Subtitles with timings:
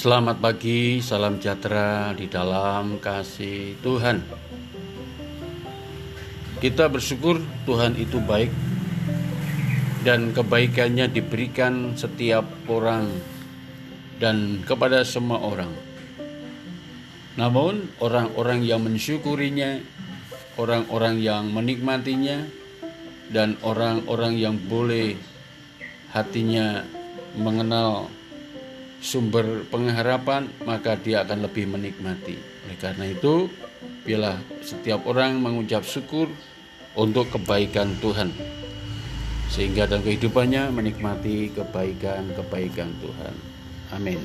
[0.00, 4.24] Selamat pagi, salam sejahtera di dalam kasih Tuhan.
[6.56, 7.36] Kita bersyukur
[7.68, 8.48] Tuhan itu baik
[10.00, 13.12] dan kebaikannya diberikan setiap orang
[14.16, 15.68] dan kepada semua orang.
[17.36, 19.84] Namun orang-orang yang mensyukurinya,
[20.56, 22.48] orang-orang yang menikmatinya,
[23.28, 25.20] dan orang-orang yang boleh
[26.16, 26.88] hatinya
[27.36, 28.08] mengenal
[29.00, 32.36] sumber pengharapan, maka dia akan lebih menikmati.
[32.68, 33.48] Oleh karena itu,
[34.04, 36.28] biarlah setiap orang mengucap syukur
[36.94, 38.30] untuk kebaikan Tuhan.
[39.50, 43.34] Sehingga dalam kehidupannya menikmati kebaikan-kebaikan Tuhan.
[43.90, 44.20] Amin.